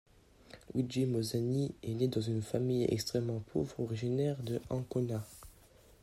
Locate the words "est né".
1.83-2.07